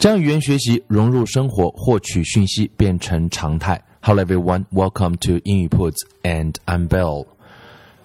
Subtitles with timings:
[0.00, 3.78] 将语言学习融入生活，获取讯息变成常态。
[4.00, 7.26] Hello everyone, welcome to 英语 Puts and I'm Bill。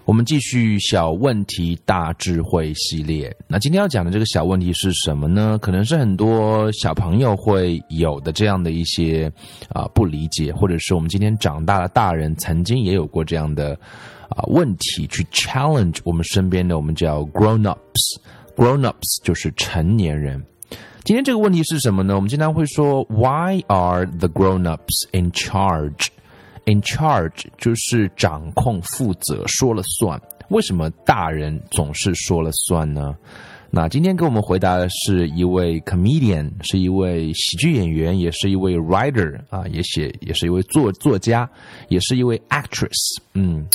[0.04, 3.34] 我们继续小问题大智慧系列。
[3.48, 5.58] 那今天要讲的这个小问题是什么呢？
[5.62, 9.32] 可能是很多小朋友会有的这样的一些
[9.70, 13.74] 啊不理解，或者是我们今天长大的大人曾经也有过这样的
[14.28, 18.20] 啊问题，去 challenge 我们身边的我们叫 grown ups。
[18.58, 20.46] grown ups 就是成年人。
[21.05, 22.15] 今天这个问题是什么呢？
[22.15, 26.09] 我们经常会说，Why are the grown-ups in charge?
[26.67, 30.21] In charge 就是掌控、负责、说了算。
[30.51, 33.17] 为什么大人总是说了算呢？
[33.71, 41.49] 那今天给我们回答的是一位 comedian，是一位喜剧演员，也是一位 writer 啊，也写，也是一位作作家，
[41.89, 43.21] 也是一位 actress。
[43.35, 43.67] 嗯，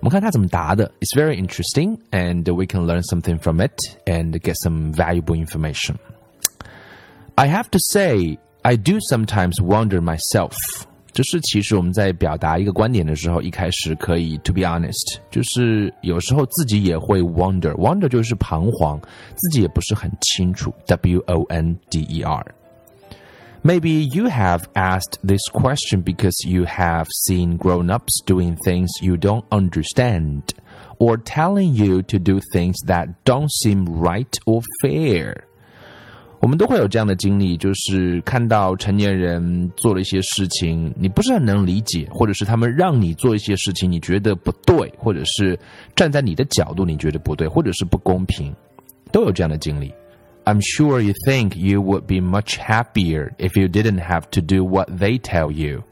[0.00, 0.90] 我们看他怎么答的。
[1.00, 3.72] It's very interesting, and we can learn something from it
[4.04, 5.96] and get some valuable information.
[7.36, 10.54] I have to say, I do sometimes wonder myself.
[11.12, 19.00] 就是其实我们在表达一个观点的时候，一开始可以 to be honest，就是有时候自己也会 wonder，wonder 就是彷徨，
[19.34, 20.72] 自己也不是很清楚。
[20.86, 28.22] W O N D E R。Maybe you have asked this question because you have seen grown-ups
[28.24, 30.42] doing things you don't understand,
[30.98, 35.44] or telling you to do things that don't seem right or fair.
[36.42, 45.58] 我们都会有这样的经历，就是看到成年人做了一些事情，你不是很能理解，或者是他们让你做一些事情，你觉得不对，或者是
[45.96, 48.54] 站在你的角度你觉得不对，或者是不公平，
[49.10, 49.92] 都有这样的经历。
[50.44, 54.88] I'm sure you think you would be much happier if you didn't have to do what
[54.90, 55.82] they tell you。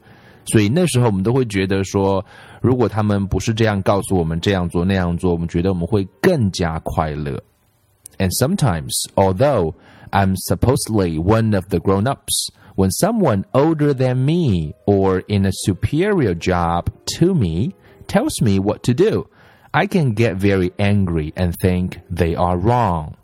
[0.46, 2.24] 所以那时候我们都会觉得说，
[2.62, 7.42] 如果他们不是这样告诉我们这样做那样做，我们觉得我们会更加快乐。
[8.18, 9.74] And sometimes, although
[10.10, 12.50] I'm supposedly one of the grown ups.
[12.76, 17.74] When someone older than me or in a superior job to me
[18.06, 19.26] tells me what to do,
[19.72, 23.14] I can get very angry and think they are wrong.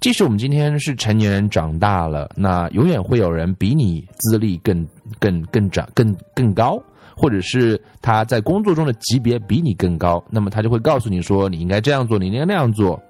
[0.00, 4.86] 即使我们今天是成年人长大了，那永远会有人比你资历更
[5.18, 6.80] 更更长更更高，
[7.16, 13.02] 或者是他在工作中的级别比你更高，那么他就会告诉你说你应该这样做，你应该那样做。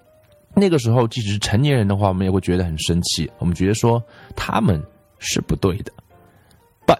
[0.55, 3.31] 那个时候，即使是成年人的话，我们也会觉得很生气。
[3.39, 4.03] 我们觉得说
[4.35, 4.83] 他们
[5.19, 5.93] 是不对的。
[6.87, 6.99] But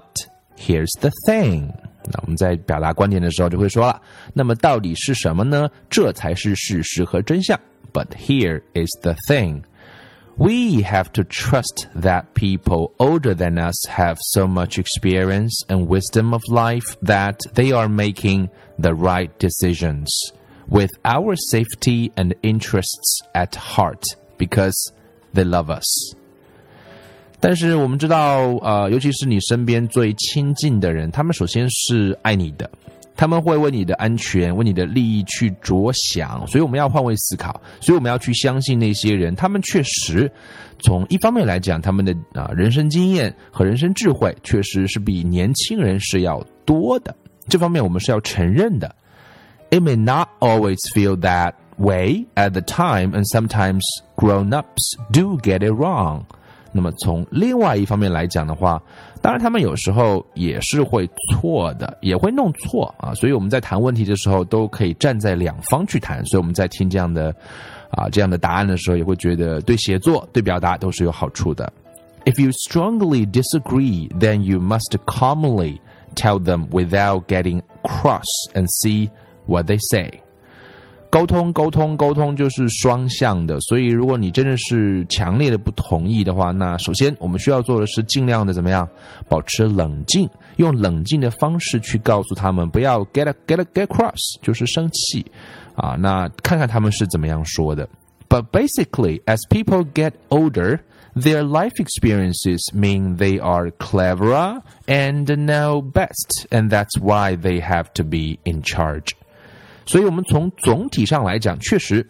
[0.57, 1.69] here's the thing，
[2.05, 4.01] 那我们在表达观点的时候就会说了，
[4.33, 5.69] 那么到底是什么呢？
[5.91, 7.59] 这才是事实和真相。
[7.93, 9.63] But here is the thing.
[10.37, 16.33] We have to trust that people older than us have so much experience and wisdom
[16.33, 20.07] of life that they are making the right decisions
[20.70, 24.02] With our safety and interests at heart
[24.38, 24.76] because
[25.34, 26.16] they love us.
[27.40, 32.70] 但是我们知道，呃，尤其是你身边最亲近的人，他们首先是爱你的，
[33.18, 40.32] 他们会为你的安全、为你的利益去着想，所以我们要换位思考，所以我们要去相信那些人，他们确实
[40.80, 47.14] 从一方面来讲，他们的啊人生经验和人生智慧确实是比年轻人是要多的，
[47.50, 48.96] 这方面我们是要承认的。
[49.73, 53.83] it may not always feel that way at the time, and sometimes
[54.17, 56.23] grown-ups do get it wrong.
[56.71, 58.81] 那么从另外一方面来讲的话，
[59.23, 63.15] 当然他们有时候也是会错的，也会弄错啊。
[63.15, 66.25] 所以我们在谈问题的时候，都可以站在两方去谈。
[66.27, 67.35] 所以我们在听这样的
[67.91, 71.73] 啊这样的答案的时候，也会觉得对写作、对表达都是有好处的。
[72.27, 75.79] If you strongly disagree, then you must calmly
[76.17, 79.09] tell them without getting cross and see
[79.47, 80.21] What they say，
[81.11, 88.87] 沟通沟通沟通就是双向的，所以如果你真的是强烈的不同意的话，那首先我们需要做的是尽量的怎么样，
[89.27, 95.25] 保持冷静，用冷静的方式去告诉他们，不要 get a, get a, get cross，就是生气
[95.75, 95.97] 啊。
[95.99, 97.89] 那看看他们是怎么样说的。
[98.29, 100.81] But basically, as people get older,
[101.17, 107.87] their life experiences mean they are cleverer and know best, and that's why they have
[107.95, 109.13] to be in charge.
[109.86, 112.06] 所以，我们从总体上来讲，确实，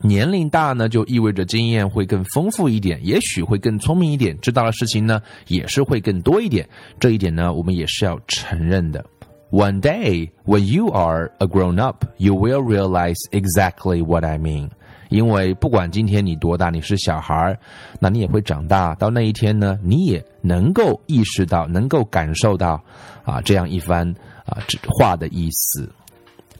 [0.00, 6.68] 年龄大呢，就意味着经验会更丰富一点，也许会更聪明一点，知道的事情呢也是会更多一点。
[7.00, 9.04] 这一点呢，我们也是要承认的。
[9.50, 14.70] One day, when you are a grown up, you will realize exactly what I mean.
[15.08, 17.58] 因为不管今天你多大，你是小孩儿，
[18.00, 18.92] 那你也会长大。
[18.96, 22.82] 到那一天呢，你也能够意识到，能够感受到，
[23.24, 24.12] 啊，这样一番
[24.44, 25.88] 啊这话的意思。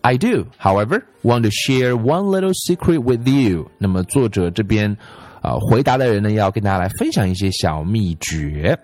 [0.05, 3.69] I do, however, want to share one little secret with you。
[3.77, 4.97] 那么作者这边
[5.41, 8.77] 啊回答的人呢，要跟大家来分享一些小秘诀。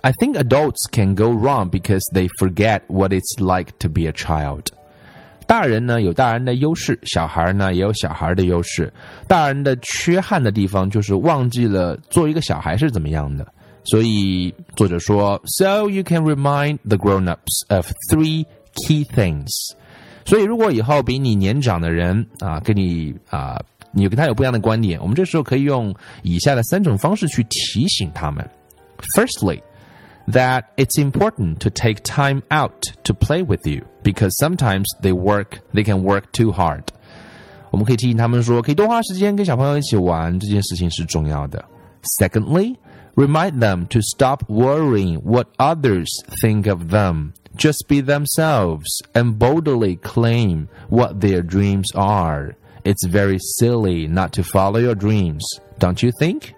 [0.00, 4.12] I think adults can go wrong because they forget what it's like to be a
[4.12, 4.64] child.
[5.46, 8.90] 大人呢有大人的优势，小孩呢也有小孩的优势。
[9.28, 13.46] 大人的缺憾的地方就是忘记了做一个小孩是怎么样的。
[13.84, 19.50] 所以作者说，So you can remind the grown-ups of three key things。
[20.26, 23.60] 所以如果以后比你年长的人啊，跟你啊，
[23.90, 28.48] 你跟他有不一样的观点，我们这时候可以用以下的三种方式去提醒他们。
[29.14, 35.82] Firstly。that it's important to take time out to play with you because sometimes they work they
[35.82, 36.84] can work too hard.
[37.72, 41.64] 我们可以提醒他们说，可以多花时间跟小朋友一起玩，这件事情是重要的。
[42.20, 42.76] Secondly,
[43.16, 46.08] remind them to stop worrying what others
[46.40, 47.34] think of them.
[47.54, 52.56] Just be themselves and boldly claim what their dreams are.
[52.84, 55.44] It's very silly not to follow your dreams,
[55.78, 56.54] don't you think?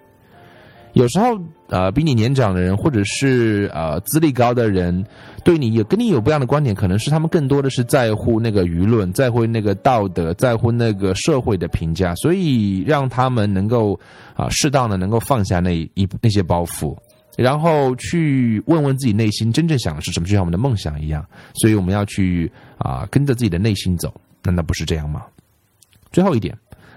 [0.93, 1.37] 有时候，
[1.70, 5.06] 呃，比你年长的人，或者是呃资历高的人，
[5.44, 13.98] 对你有跟你有不一样的观点，可能是他们更多的是在乎那个舆论，在乎那个道德，在乎那个社会的评价，所以让他们能够
[14.34, 16.96] 啊适当的能够放下那一那些包袱，
[17.36, 21.24] 然后去问问自己内心真正想的是什么，就像我们的梦想一样，
[21.54, 24.12] 所以我们要去啊跟着自己的内心走，
[24.42, 25.24] 难道不是这样吗？
[26.10, 26.52] 最后一点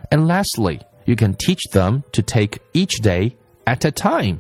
[0.10, 3.34] ，and lastly, you can teach them to take each day.
[3.66, 4.40] At a time，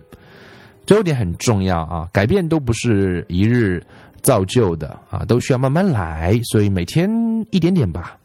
[0.86, 2.08] 最后点很重要啊！
[2.12, 3.82] 改变都不是一日
[4.22, 6.40] 造就的啊，都需要慢慢来。
[6.44, 7.10] 所以每天
[7.50, 8.16] 一点点吧。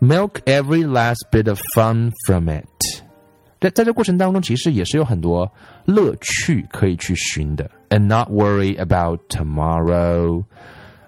[0.00, 2.64] Milk every last bit of fun from it。
[3.60, 5.50] 在在这过程当中，其实也是有很多
[5.84, 7.68] 乐趣可以去寻的。
[7.90, 10.44] And not worry about tomorrow。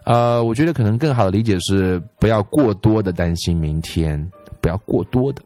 [0.03, 4.29] 呃，我觉得可能更好的理解是，不要过多的担心明天，
[4.61, 5.41] 不要过多的。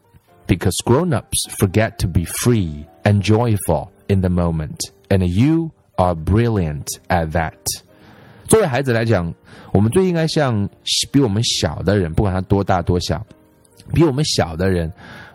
[0.46, 4.78] Because grown-ups forget to be free and joyful in the moment,
[5.09, 7.53] And you are brilliant at that.
[8.47, 9.31] 作为孩子来讲，
[9.71, 10.67] 我们最应该向
[11.11, 13.23] 比我们小的人，不管他多大多小，
[13.93, 14.91] 比我们小的人，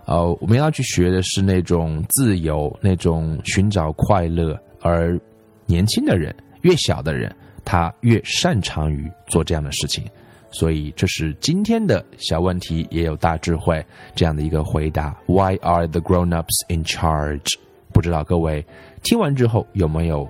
[0.07, 4.59] 呃，我们要去学的是那种自由，那种寻找快乐。
[4.81, 5.19] 而
[5.67, 7.35] 年轻的人，越小的人，
[7.65, 10.05] 他越擅长于做这样的事情。
[10.51, 13.85] 所以这是今天的小问题，也有大智慧
[14.15, 15.17] 这样的一个回答。
[15.27, 17.55] Why are the grown-ups in charge？
[17.95, 18.63] 不知道各位
[19.03, 20.25] 听完之后有没有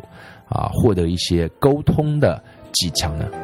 [0.49, 2.41] 啊获得一些沟通的
[2.73, 3.44] 技巧呢？